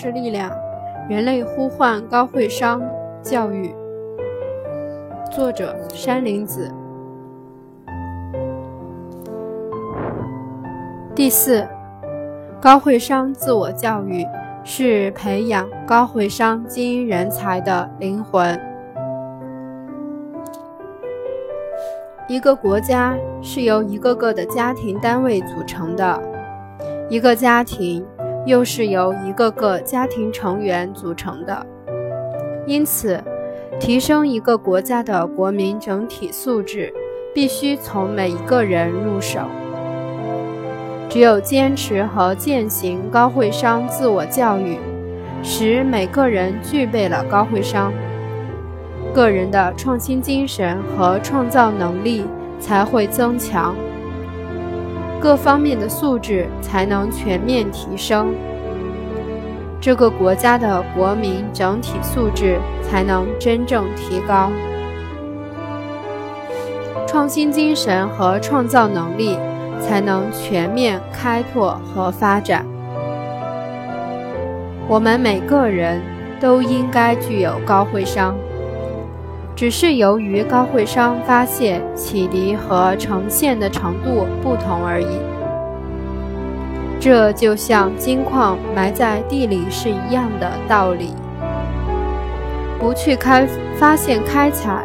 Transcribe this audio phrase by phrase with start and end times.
[0.00, 0.48] 是力量，
[1.08, 2.80] 人类呼唤高慧商
[3.20, 3.74] 教育。
[5.28, 6.72] 作者：山林子。
[11.16, 11.66] 第四，
[12.60, 14.24] 高慧商自我教育
[14.62, 18.56] 是培养高慧商精英人才的灵魂。
[22.28, 26.22] 一个国家是由一个个的家庭单位组成的，
[27.10, 28.06] 一个家庭
[28.48, 31.66] 又是由一个个家庭成员组成的。
[32.66, 33.22] 因此，
[33.78, 36.90] 提升一个国家的国民整体素质，
[37.34, 39.40] 必须从每一个人入手。
[41.10, 44.78] 只有坚持和践行高慧商自我教育，
[45.42, 47.92] 使每个人具备了高慧商。
[49.14, 52.24] 个人的创新精神和创造能力
[52.58, 53.74] 才会增强，
[55.20, 58.32] 各方面的素质才能全面提升，
[59.80, 64.50] 这个国家的国民整体素质才能真正提高。
[67.06, 69.36] 创新精神和创造能力
[69.80, 72.64] 才能全面开拓和发展。
[74.86, 76.00] 我们每个人
[76.38, 78.36] 都应该具有高慧商。
[79.58, 85.18] 只是由于高慧商发现、启迪和呈现的程度不同而已。
[87.00, 91.12] 这就像金矿埋在地里是一样的道理。
[92.78, 94.84] 不去开发现、开采，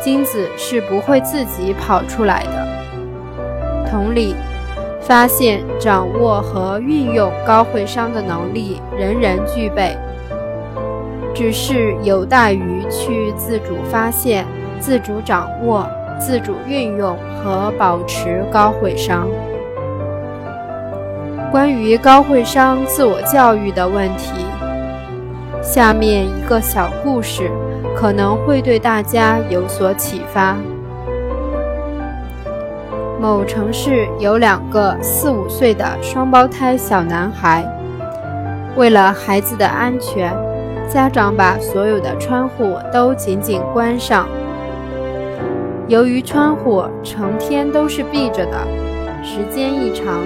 [0.00, 3.86] 金子是不会自己跑出来的。
[3.90, 4.34] 同理，
[5.02, 9.94] 发现、掌握和运用高慧商的能力，人人具备。
[11.36, 14.46] 只是有待于去自主发现、
[14.80, 15.86] 自主掌握、
[16.18, 17.14] 自主运用
[17.44, 19.28] 和保持高慧商。
[21.52, 24.32] 关于高慧商自我教育的问题，
[25.62, 27.50] 下面一个小故事
[27.94, 30.56] 可能会对大家有所启发。
[33.20, 37.62] 某城市有两个四五岁的双胞胎小男孩，
[38.74, 40.34] 为了孩子的安全。
[40.88, 44.28] 家长把所有的窗户都紧紧关上。
[45.88, 48.58] 由于窗户成天都是闭着的，
[49.22, 50.20] 时间一长，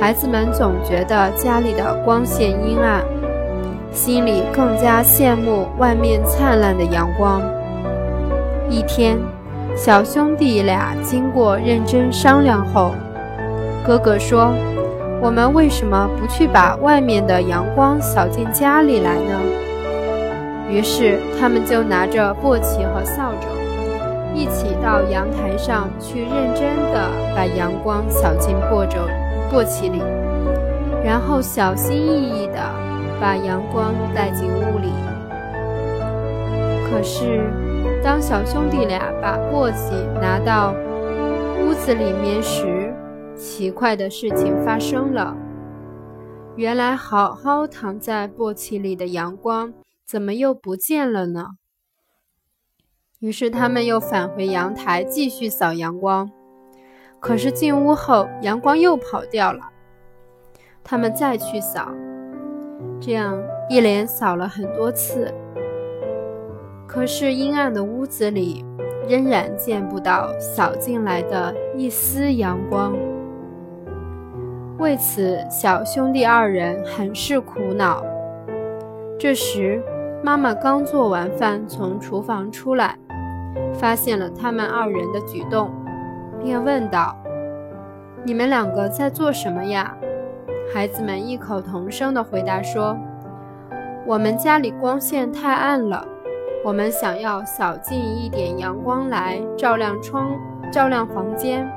[0.00, 3.02] 孩子们总觉得家里的光线阴暗，
[3.92, 7.42] 心里更加羡慕外面灿烂的阳光。
[8.68, 9.18] 一天，
[9.76, 12.92] 小兄弟俩经过认真商量后，
[13.84, 14.52] 哥哥说
[15.20, 19.40] ：“我们为什么不去把外面的阳光扫进家里来呢？”
[20.68, 23.46] 于是，他们就拿着簸箕和扫帚，
[24.34, 28.98] 一起到阳台上去，认真地把阳光扫进簸帚、
[29.52, 30.02] 簸箕里，
[31.04, 32.58] 然后小心翼翼地
[33.20, 34.88] 把阳光带进屋里。
[36.90, 37.42] 可是，
[38.02, 40.74] 当小兄弟俩把簸箕拿到
[41.60, 42.92] 屋子里面时，
[43.36, 45.36] 奇怪的事情发生了。
[46.56, 49.72] 原来，好好躺在簸箕里的阳光。
[50.06, 51.52] 怎么又不见了呢？
[53.20, 56.30] 于是他们又返回阳台继续扫阳光，
[57.18, 59.60] 可是进屋后阳光又跑掉了。
[60.82, 61.90] 他们再去扫，
[63.00, 65.32] 这样一连扫了很多次，
[66.86, 68.62] 可是阴暗的屋子里
[69.08, 72.94] 仍然见不到扫进来的一丝阳光。
[74.78, 78.04] 为此，小兄弟二人很是苦恼。
[79.18, 79.82] 这时。
[80.24, 82.96] 妈妈刚做完饭，从厨房出来，
[83.74, 85.70] 发现了他们二人的举动，
[86.42, 87.14] 便问道
[88.24, 89.94] ：“你们两个在做什么呀？”
[90.72, 92.96] 孩子们异口同声地回答说
[94.08, 96.08] ：“我们家里光线太暗了，
[96.64, 100.30] 我们想要扫进一点阳光来，照亮窗，
[100.72, 101.70] 照亮房间。”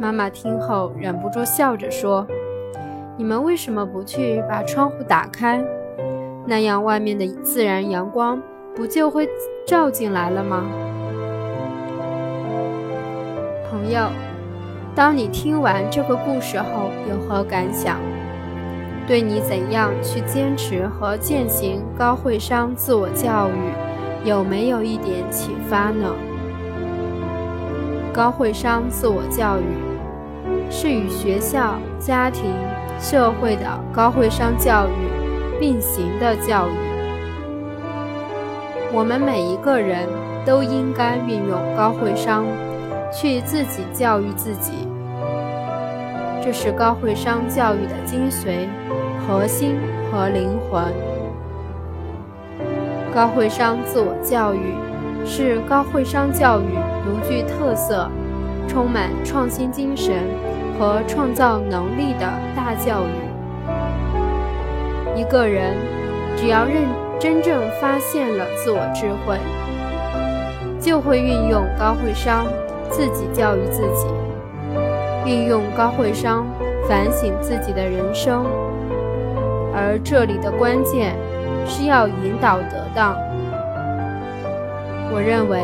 [0.00, 2.26] 妈妈听后忍不住笑着说
[3.18, 5.62] ：“你们为什么不去把窗户打开？”
[6.48, 8.40] 那样，外面的自然阳光
[8.74, 9.28] 不就会
[9.66, 10.64] 照进来了吗？
[13.70, 14.08] 朋友，
[14.94, 17.98] 当你听完这个故事后，有何感想？
[19.06, 26.14] 对你怎样去坚持和践行高慧商自我教育，有没有一点启发呢？
[28.10, 29.64] 高慧商自我教育
[30.70, 32.54] 是与学校、家庭、
[32.98, 35.17] 社会的高慧商教育。
[35.58, 36.72] 并行的教育，
[38.92, 40.08] 我们每一个人
[40.46, 42.44] 都应该运用高慧商，
[43.12, 44.72] 去自己教育自己。
[46.40, 48.68] 这是高慧商教育的精髓、
[49.26, 49.76] 核心
[50.10, 50.84] 和灵魂。
[53.12, 54.74] 高会商自我教育
[55.26, 56.64] 是高会商教育
[57.04, 58.08] 独具特色、
[58.68, 60.22] 充满创新精神
[60.78, 63.27] 和创造能力的大教育。
[65.16, 65.74] 一个人
[66.36, 66.84] 只要认
[67.18, 69.36] 真正发现了自我智慧，
[70.80, 72.46] 就会运用高会商
[72.90, 74.06] 自己教育自己，
[75.26, 76.46] 运用高会商
[76.88, 78.44] 反省自己的人生。
[79.74, 81.14] 而这里的关键
[81.66, 83.16] 是要引导得当。
[85.10, 85.62] 我认为，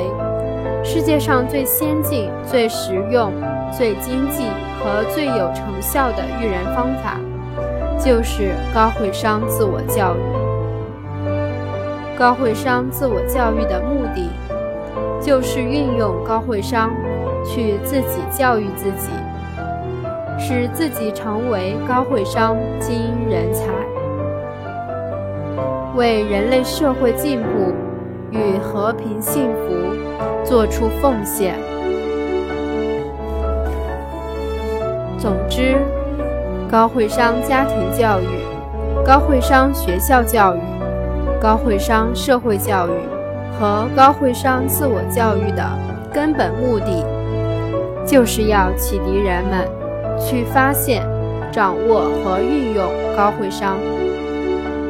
[0.85, 3.33] 世界上最先进、最实用、
[3.71, 4.45] 最经济
[4.79, 7.19] 和最有成效的育人方法，
[8.05, 10.19] 就是高会商自我教育。
[12.19, 14.29] 高会商自我教育的目的，
[15.23, 16.91] 就是运用高会商
[17.47, 19.09] 去自己教育自己，
[20.39, 23.65] 使自己成为高会商精英人才。
[25.97, 27.73] 为人类社会进步
[28.31, 31.55] 与和平幸福做出奉献。
[35.19, 35.77] 总之，
[36.75, 38.27] 高会商家庭教育、
[39.07, 40.61] 高会商学校教育、
[41.41, 42.91] 高会商社会教育
[43.57, 45.65] 和高会商自我教育的
[46.13, 47.07] 根本目的，
[48.05, 49.69] 就是要启迪人们
[50.19, 51.07] 去发现、
[51.53, 52.85] 掌握和运用
[53.17, 53.77] 高会商。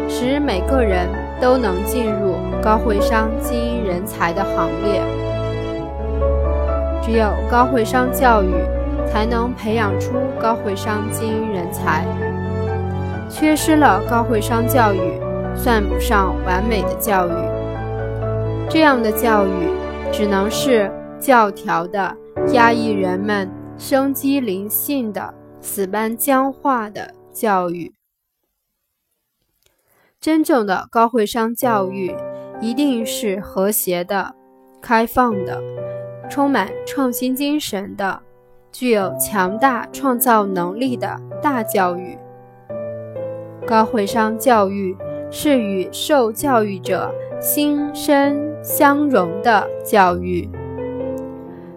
[0.08, 1.06] 使每个人
[1.38, 5.02] 都能进入高会商精英人才的行列。
[7.02, 8.54] 只有高会商教育，
[9.10, 12.04] 才能培养出高会商精英人才。
[13.30, 15.18] 缺失了高会商教育，
[15.56, 17.32] 算不上完美的教育。
[18.68, 19.68] 这样的教育，
[20.12, 22.16] 只能是教条的、
[22.52, 27.92] 压抑人们生机灵性的、死板僵化的教育。
[30.20, 32.14] 真正的高会商教育，
[32.60, 34.34] 一定是和谐的、
[34.80, 35.60] 开放的、
[36.30, 38.22] 充满创新精神的、
[38.74, 42.18] 具有强大创造能力的大教育。
[43.64, 44.96] 高会商教育
[45.30, 50.50] 是与受教育者心身相融的教育，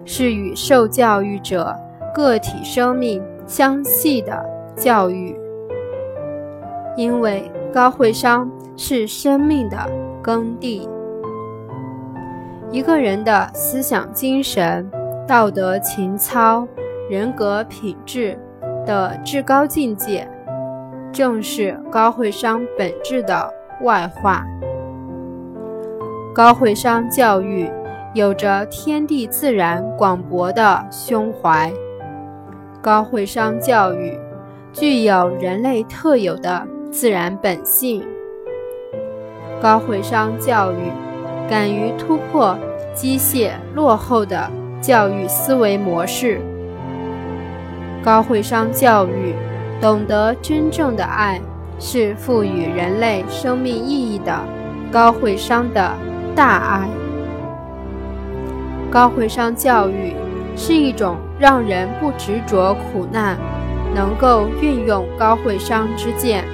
[0.06, 1.72] 是与受教育者
[2.16, 4.44] 个体生命相系的
[4.76, 5.40] 教育，
[6.98, 7.52] 因为。
[7.74, 9.78] 高会商是生命的
[10.24, 10.90] 耕地，
[12.72, 14.90] 一个人的思想精神、
[15.28, 16.66] 道德情操、
[17.09, 18.38] 人格品质
[18.86, 20.27] 的至高境界，
[21.12, 24.45] 正是高会商本质的外化。
[26.33, 27.69] 高会商教育
[28.13, 31.71] 有着天地自然广博的胸怀，
[32.81, 34.18] 高会商教育
[34.71, 36.68] 具有人类特有的。
[36.89, 38.01] 自然本性，
[39.62, 40.77] 高会商教育
[41.50, 42.57] 敢于突破
[42.94, 44.50] 机械落后的
[44.81, 46.40] 教育思维模式。
[48.07, 49.35] 高会商教育
[49.81, 51.42] 懂得真正的爱
[51.78, 54.33] 是赋予人类生命意义的
[54.90, 55.92] 高会商的
[56.33, 56.87] 大爱。
[58.90, 60.16] 高会商教育
[60.56, 63.35] 是一种让人不执着苦难，
[63.94, 66.45] 能够运用高会商之剑。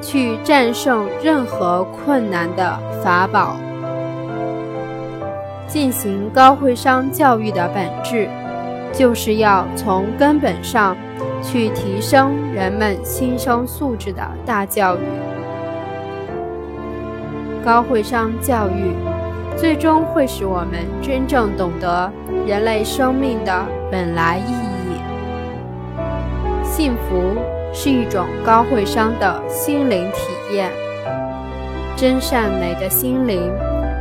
[0.00, 3.56] 去战胜任何困难的法宝。
[5.68, 8.30] 进行高会商教育的本质，
[8.92, 10.96] 就是要从根本上
[11.42, 15.00] 去提升人们心生素质的大教育。
[17.64, 18.92] 高会商教育，
[19.56, 22.10] 最终会使我们真正懂得
[22.46, 25.00] 人类生命的本来意义。
[26.64, 27.36] 幸福。
[27.74, 30.70] 是一种高会商的心灵体验，
[31.96, 33.50] 真善美的心灵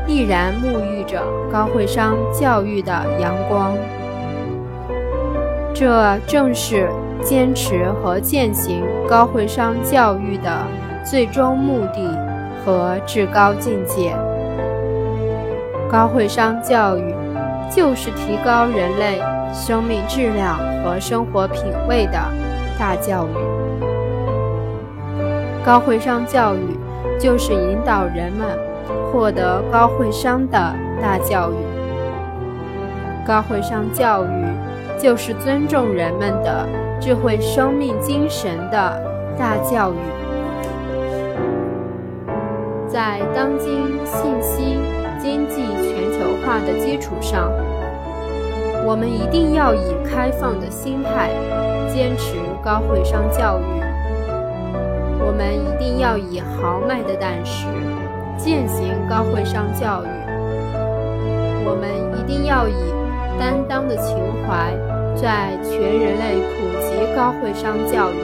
[0.06, 3.78] 毅然沐浴着高会商教育的阳光。
[5.82, 6.88] 这正是
[7.24, 10.64] 坚持和践行高会商教育的
[11.04, 12.16] 最终目的
[12.64, 14.16] 和至高境界。
[15.92, 17.16] 高会商教育
[17.68, 19.20] 就是提高人类
[19.52, 22.20] 生命质量和生活品味的
[22.78, 23.32] 大教育。
[25.66, 26.78] 高会商教育
[27.20, 28.56] 就是引导人们
[29.12, 31.56] 获得高会商的大教育。
[33.26, 34.51] 高会商教育
[35.02, 36.68] 就是尊重人们的
[37.00, 39.04] 智慧生命精神的
[39.36, 39.96] 大教育。
[42.88, 44.78] 在当今信息
[45.20, 47.52] 经济全球化的基础上，
[48.86, 51.32] 我们一定要以开放的心态
[51.92, 53.64] 坚持高会商教育。
[55.20, 57.66] 我们一定要以豪迈的胆识
[58.38, 60.08] 践行高会商教育。
[61.66, 61.90] 我们
[62.20, 62.76] 一定要以
[63.40, 64.74] 担当的情怀，
[65.16, 68.16] 在全人类普及高会商教育。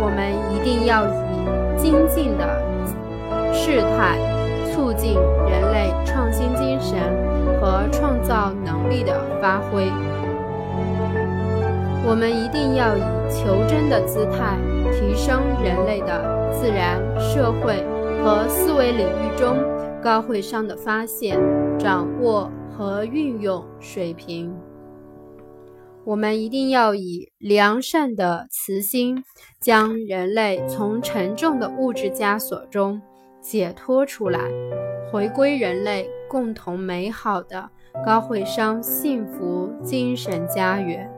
[0.00, 2.44] 我们一定要以精进的
[3.52, 4.18] 事态，
[4.70, 5.14] 促进
[5.48, 6.98] 人类创新精神
[7.60, 9.90] 和创造能力的发挥。
[12.04, 14.56] 我们一定要以求真的姿态，
[14.92, 17.84] 提升人类的自然、社会
[18.22, 19.56] 和思维领域中
[20.02, 21.38] 高会商的发现、
[21.78, 24.52] 掌握和运用水平。
[26.04, 29.22] 我们一定要以良善的慈心，
[29.60, 33.00] 将人类从沉重的物质枷锁中
[33.40, 34.50] 解脱出来，
[35.12, 37.70] 回归人类共同美好的
[38.04, 41.08] 高会商幸福精神家园。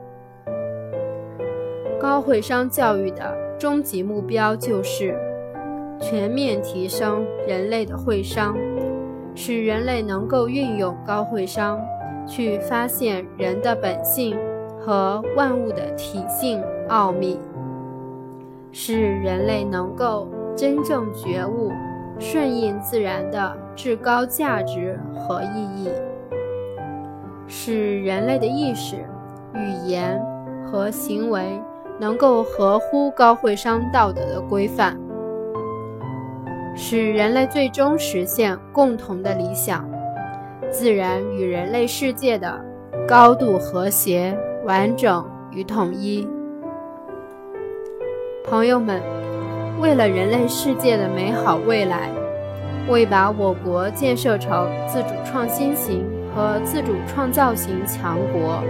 [1.99, 5.17] 高会商教育的终极目标就是
[5.99, 8.55] 全面提升人类的会商，
[9.33, 11.81] 使人类能够运用高会商
[12.27, 14.37] 去发现人的本性
[14.85, 17.39] 和万物的体性奥秘，
[18.71, 21.71] 使人类能够真正觉悟
[22.19, 25.89] 顺应自然的至高价值和意义，
[27.47, 28.97] 使人类的意识、
[29.55, 30.21] 语言
[30.71, 31.59] 和行为。
[31.97, 34.99] 能够合乎高会商道德的规范，
[36.75, 39.89] 使人类最终实现共同的理想：
[40.69, 42.59] 自然与人类世界的
[43.07, 46.27] 高度和谐、完整与统一。
[48.43, 48.99] 朋友们，
[49.79, 52.09] 为了人类世界的美好未来，
[52.89, 56.03] 为把我国建设成自主创新型
[56.33, 58.63] 和自主创造型强国。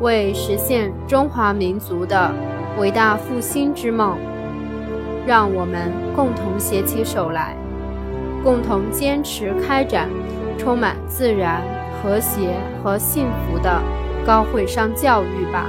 [0.00, 2.32] 为实现中华民族的
[2.76, 4.18] 伟大复兴之梦，
[5.24, 7.54] 让我们共同携起手来，
[8.42, 10.10] 共同坚持开展
[10.58, 11.62] 充满自然、
[12.02, 13.80] 和谐和幸福的
[14.26, 15.66] 高会商教育吧！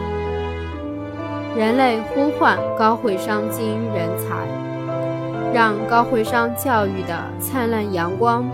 [1.55, 4.47] 人类呼唤高会商精英人才，
[5.53, 8.45] 让高会商教育的灿烂阳光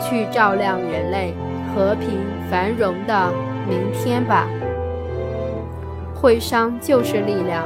[0.00, 1.34] 去照亮人类
[1.74, 3.32] 和平繁荣的
[3.68, 4.46] 明天吧！
[6.14, 7.64] 会商就是力量，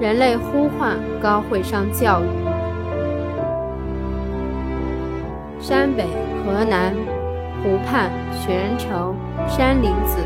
[0.00, 2.26] 人类呼唤高会商教育。
[5.60, 6.04] 山北
[6.44, 6.94] 河南，
[7.62, 9.14] 湖畔泉城
[9.48, 10.18] 山林子，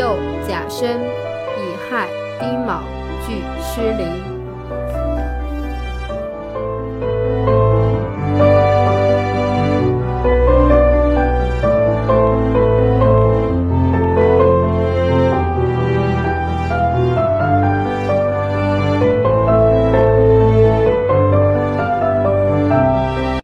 [0.00, 0.16] 乙酉
[0.48, 2.80] 甲申，乙亥丁卯，
[3.26, 4.39] 俱失灵。